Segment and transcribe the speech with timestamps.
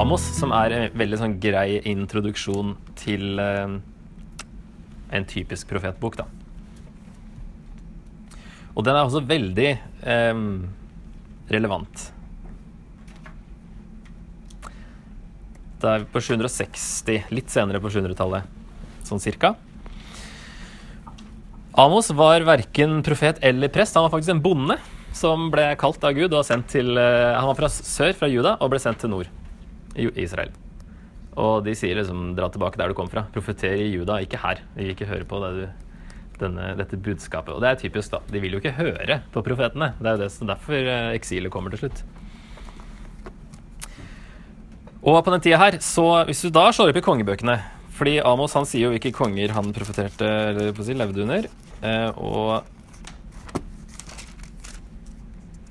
[0.00, 3.74] Amos, som er en veldig sånn grei introduksjon til eh,
[5.12, 6.24] en typisk profetbok, da.
[8.72, 10.44] Og den er også veldig eh,
[11.52, 12.06] relevant.
[15.80, 18.48] Det er på 760, litt senere på 700-tallet,
[19.04, 19.52] sånn cirka.
[21.76, 23.96] Amos var verken profet eller prest.
[23.96, 24.78] Han var faktisk en bonde
[25.16, 28.56] som ble kalt av Gud og sendt til eh, Han var fra sør, fra Juda,
[28.60, 29.30] og ble sendt til nord,
[29.96, 30.52] Israel.
[31.38, 33.26] Og de sier liksom 'dra tilbake der du kom fra'.
[33.32, 34.62] Profeter i Juda, ikke her.
[34.74, 35.68] Vi vil ikke høre på det du,
[36.40, 37.54] denne, dette budskapet.
[37.54, 38.20] Og det er typisk, da.
[38.30, 39.94] De vil jo ikke høre på profetene.
[40.00, 42.02] Det er jo det, derfor eh, eksilet kommer til slutt.
[45.00, 47.54] Og på den tida her, så hvis du da slår opp i kongebøkene
[47.96, 51.48] Fordi Amos han sier jo hvilke konger han profeterte eller på å si, levde under.
[51.84, 52.64] Eh, og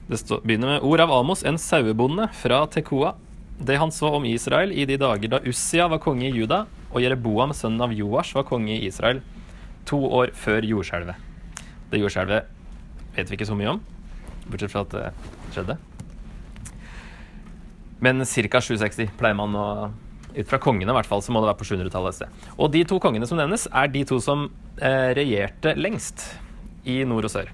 [0.10, 3.16] det begynner med ord av Amos, en sauebonde fra Tekoa.
[3.60, 7.04] Det han så om Israel i de dager da Ussia var konge i Juda, og
[7.04, 9.20] Jereboam, sønnen av Joash, var konge i Israel,
[9.90, 11.20] to år før jordskjelvet.
[11.92, 12.48] Det jordskjelvet
[13.18, 13.82] vet vi ikke så mye om,
[14.48, 15.08] bortsett fra at det
[15.56, 15.78] skjedde.
[18.00, 18.62] Men ca.
[18.64, 19.66] 760 pleier man å
[20.30, 22.44] Ut fra kongene, i hvert fall, så må det være på 700-tallet et sted.
[22.62, 24.44] Og de to kongene som nevnes, er de to som
[24.78, 26.22] eh, regjerte lengst
[26.86, 27.50] i nord og sør.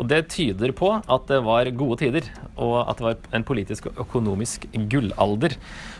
[0.00, 3.90] Og det tyder på at det var gode tider, og at det var en politisk
[3.90, 5.56] og økonomisk gullalder.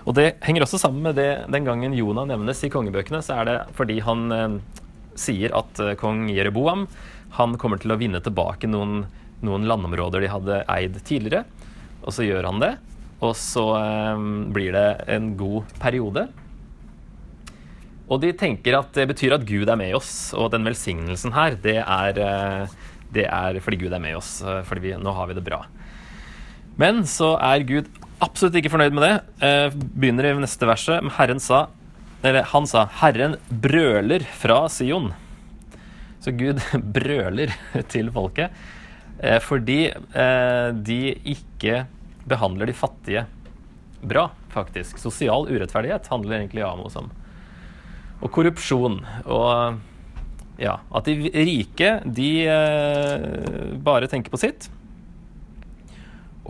[0.07, 3.51] Og det henger også sammen med det den gangen Jonah nevnes i kongebøkene, så er
[3.51, 4.61] det fordi han eh,
[5.19, 6.87] sier at eh, kong Jereboam
[7.37, 9.07] han kommer til å vinne tilbake noen,
[9.45, 11.47] noen landområder de hadde eid tidligere.
[12.03, 12.75] Og så gjør han det,
[13.23, 16.27] og så eh, blir det en god periode.
[18.13, 21.57] Og de tenker at det betyr at Gud er med oss, og den velsignelsen her,
[21.65, 22.75] det er, eh,
[23.12, 24.40] det er fordi Gud er med oss.
[24.42, 25.62] eh, Fordi vi, nå har vi det bra.
[26.80, 27.89] Men så er Gud
[28.23, 29.14] absolutt ikke fornøyd med det.
[29.45, 31.12] Eh, begynner i neste verset.
[31.18, 31.67] Herren sa
[32.22, 35.12] Eller han sa 'Herren brøler fra Sion'.
[36.20, 36.61] Så Gud
[36.95, 37.51] brøler
[37.89, 38.52] til folket
[39.18, 39.90] eh, fordi
[40.86, 41.86] de ikke
[42.24, 43.27] behandler de fattige
[44.02, 44.98] bra, faktisk.
[44.98, 47.11] Sosial urettferdighet handler egentlig Amos om.
[48.22, 49.01] Og korrupsjon.
[49.27, 49.78] Og
[50.62, 54.68] ja, at de rike, de eh, bare tenker på sitt.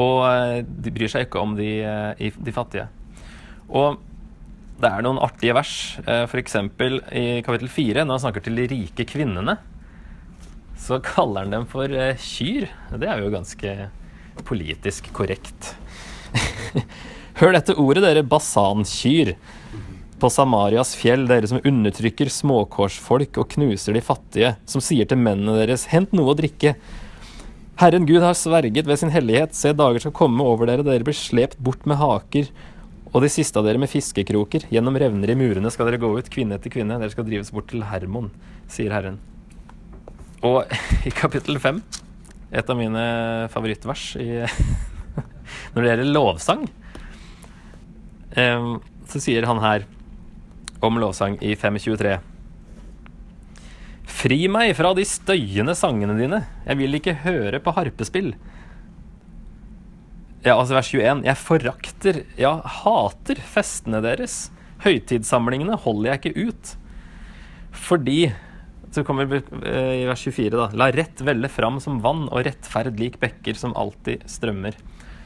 [0.00, 2.88] Og eh, de bryr seg ikke om de, eh, de fattige.
[3.72, 4.00] Og
[4.82, 5.74] det er noen artige vers,
[6.04, 6.56] eh, f.eks.
[7.14, 9.56] i kapittel 4, når han snakker til de rike kvinnene.
[10.82, 12.68] Så kaller han dem for eh, kyr.
[12.98, 13.74] Det er jo ganske
[14.48, 15.74] politisk korrekt.
[17.40, 19.36] Hør dette ordet, dere basankyr.
[20.22, 25.56] På Samarias fjell, dere som undertrykker småkårsfolk og knuser de fattige, som sier til mennene
[25.58, 26.76] deres, hent noe å drikke.
[27.80, 31.16] Herren Gud har sverget ved sin hellighet, se dager skal komme over dere, dere blir
[31.18, 32.52] slept bort med haker,
[33.10, 34.68] og de siste av dere med fiskekroker.
[34.70, 37.66] Gjennom revner i murene skal dere gå ut, kvinne etter kvinne, dere skal drives bort
[37.72, 38.28] til Hermon,
[38.70, 39.16] sier Herren.
[40.46, 40.70] Og
[41.08, 41.80] i kapittel fem,
[42.54, 43.02] et av mine
[43.50, 44.28] favorittvers i,
[45.74, 46.62] når det gjelder lovsang,
[48.38, 49.88] så sier han her
[50.82, 52.16] om lovsang i 523.
[54.12, 56.42] Fri meg fra de støyende sangene dine.
[56.66, 58.32] Jeg vil ikke høre på harpespill.
[60.42, 61.22] Ja, altså vers 21.
[61.26, 64.48] Jeg forakter, ja, hater festene deres.
[64.82, 66.72] Høytidssamlingene holder jeg ikke ut.
[67.72, 68.32] Fordi
[68.92, 70.66] Så kommer vi eh, i vers 24, da.
[70.76, 74.76] La rett velle fram som vann, og rettferd lik bekker som alltid strømmer.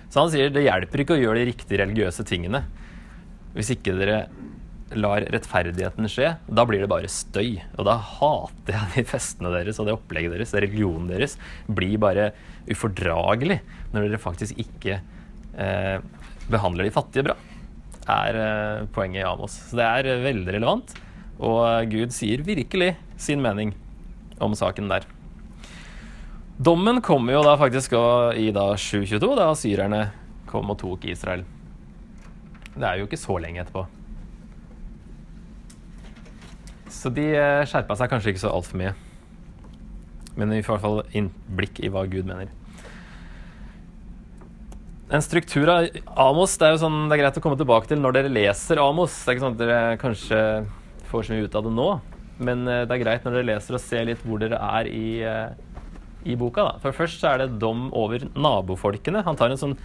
[0.06, 2.62] Så han sier det hjelper ikke å gjøre de riktige religiøse tingene
[3.56, 4.18] hvis ikke dere
[4.94, 6.34] lar rettferdigheten skje.
[6.46, 7.56] Da blir det bare støy.
[7.76, 10.54] Og da hater jeg de festene deres og det opplegget deres.
[10.54, 11.36] Religionen deres
[11.66, 12.30] blir bare
[12.70, 13.58] ufordragelig
[13.92, 15.00] når dere faktisk ikke
[15.58, 15.98] eh,
[16.52, 17.36] behandler de fattige bra.
[18.06, 19.58] er eh, poenget i Amos.
[19.70, 20.94] Så det er eh, veldig relevant.
[21.36, 23.74] Og Gud sier virkelig sin mening
[24.40, 25.04] om saken der.
[26.56, 30.00] Dommen kommer jo da faktisk i da 722, da syrerne
[30.48, 31.44] kom og tok Israel.
[32.76, 33.84] Det er jo ikke så lenge etterpå.
[37.06, 38.90] Så de eh, skjerpa seg kanskje ikke så altfor mye.
[40.34, 42.50] Men vi får i hvert fall innblikk i hva Gud mener.
[45.14, 45.86] En struktur av
[46.18, 48.82] Amos det er jo sånn, det er greit å komme tilbake til når dere leser
[48.82, 49.20] Amos.
[49.22, 50.42] Det er ikke sånn at dere kanskje
[51.06, 51.88] får så mye ut av det nå,
[52.42, 55.06] men eh, det er greit når dere leser og ser litt hvor dere er i,
[55.22, 55.82] eh,
[56.26, 56.66] i boka.
[56.66, 56.82] Da.
[56.82, 59.22] For først så er det dom over nabofolkene.
[59.30, 59.78] Han tar en sånn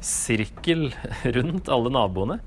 [0.00, 0.88] sirkel
[1.36, 2.40] rundt alle naboene.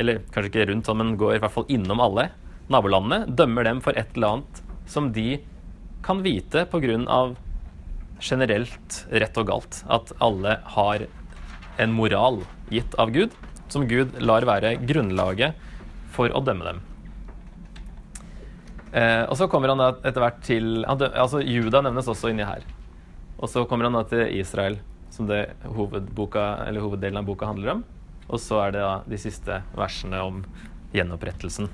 [0.00, 2.32] Eller kanskje ikke rundt, men går i hvert fall innom alle
[2.70, 3.26] nabolandene.
[3.26, 5.40] Dømmer dem for et eller annet som de
[6.02, 7.34] kan vite pga.
[8.22, 9.84] generelt rett og galt.
[9.88, 11.06] At alle har
[11.78, 13.32] en moral gitt av Gud
[13.72, 15.56] som Gud lar være grunnlaget
[16.12, 16.80] for å dømme dem.
[18.92, 22.66] Eh, og så kommer han etter hvert til altså Juda nevnes også inni her.
[23.40, 24.76] Og så kommer han da til Israel,
[25.10, 27.84] som det hoveddelen av boka handler om.
[28.28, 30.44] Og så er det da de siste versene om
[30.92, 31.70] gjenopprettelsen.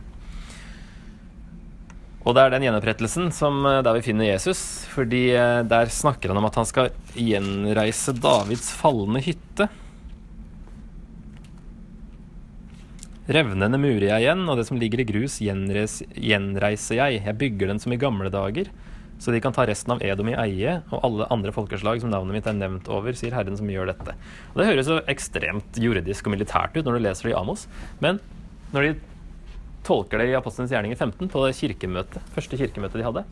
[2.28, 4.84] Og det er den gjenopprettelsen som eh, der vi finner Jesus.
[4.92, 9.70] fordi eh, der snakker han om at han skal gjenreise Davids falne hytte.
[13.32, 17.18] Revnene murer jeg igjen, og det som ligger i grus, gjenreiser jeg.
[17.24, 18.70] Jeg bygger den som i gamle dager,
[19.20, 22.38] så de kan ta resten av Edom i eie, og alle andre folkeslag som navnet
[22.38, 24.16] mitt er nevnt over, sier Herren som gjør dette.
[24.54, 27.66] Og Det høres så ekstremt juridisk og militært ut når du leser det i Amos,
[28.04, 28.20] men
[28.72, 28.96] når de
[29.88, 33.24] tolker det i Apostelens gjerninger 15, på kirkemøtet, første kirkemøtet de hadde,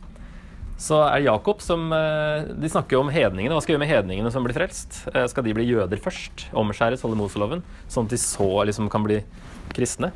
[0.77, 3.55] så er det Jakob som eh, De snakker jo om hedningene.
[3.57, 4.99] Hva skal vi gjøre med hedningene som blir frelst?
[5.09, 6.51] Eh, skal de bli jøder først?
[6.53, 7.65] Omskjæres, holde Moseloven?
[7.89, 9.23] Sånn at de så liksom kan bli
[9.73, 10.13] kristne.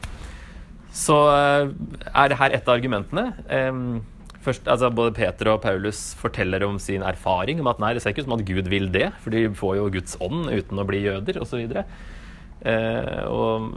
[0.93, 1.73] Så eh,
[2.13, 3.31] er det her et av argumentene.
[4.41, 8.15] Først, altså både Peter og Paulus forteller om sin erfaring om at nei, det ser
[8.15, 10.87] ikke ut som at Gud vil det, for de får jo Guds ånd uten å
[10.89, 11.61] bli jøder, osv.
[12.61, 13.69] Eh, og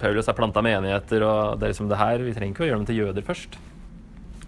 [0.00, 2.80] Paulus er planta menigheter, og det er liksom det her, vi trenger ikke å gjøre
[2.82, 3.56] dem til jøder først.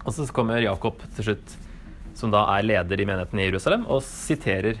[0.03, 1.57] Og så kommer Jakob til slutt,
[2.17, 4.79] som da er leder i menigheten i Jerusalem, og siterer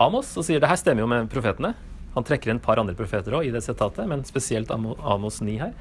[0.00, 1.74] Amos og sier det her stemmer jo med profetene.
[2.14, 5.58] Han trekker inn et par andre profeter òg i det sitatet, men spesielt Amos 9
[5.60, 5.74] her.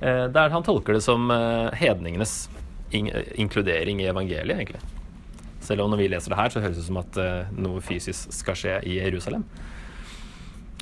[0.00, 2.48] Eh, der han tolker det som eh, hedningenes
[2.92, 4.80] inkludering i evangeliet, egentlig.
[5.62, 7.84] Selv om når vi leser det her, så høres det ut som at eh, noe
[7.84, 9.44] fysisk skal skje i Jerusalem.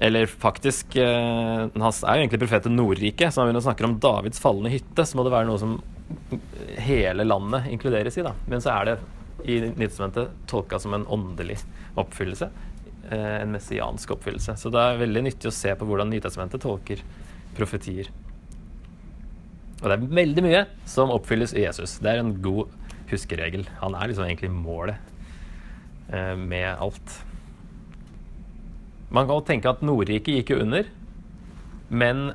[0.01, 4.41] Eller faktisk Han er jo egentlig profet til Nordriket, så når vi snakker om Davids
[4.41, 5.75] falne hytte, så må det være noe som
[6.81, 8.25] hele landet inkluderes i.
[8.25, 8.33] da.
[8.49, 8.97] Men så er det
[9.45, 11.59] i Nytestamentet tolka som en åndelig
[12.01, 12.51] oppfyllelse.
[13.11, 14.57] Eh, en messiansk oppfyllelse.
[14.57, 17.03] Så det er veldig nyttig å se på hvordan Nytestamentet tolker
[17.57, 18.11] profetier.
[19.81, 21.99] Og det er veldig mye som oppfylles i Jesus.
[22.05, 22.71] Det er en god
[23.11, 23.65] huskeregel.
[23.81, 25.01] Han er liksom egentlig målet
[26.13, 27.17] eh, med alt.
[29.11, 30.87] Man kan tenke at Nordriket gikk jo under,
[31.91, 32.31] men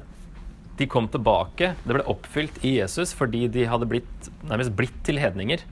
[0.75, 1.71] de kom tilbake.
[1.85, 5.63] Det ble oppfylt i Jesus fordi de hadde blitt, nærmest blitt til hedninger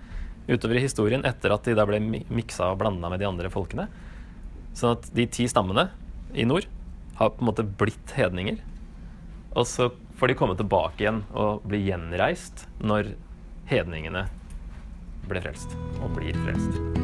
[0.47, 3.89] utover i historien etter at de da ble miksa og blanda med de andre folkene.
[4.75, 5.89] Sånn at de ti stammene
[6.33, 6.67] i nord
[7.19, 8.57] har på en måte blitt hedninger.
[9.53, 13.13] Og så får de komme tilbake igjen og bli gjenreist når
[13.69, 14.27] hedningene
[15.29, 17.02] ble frelst og blir frelst.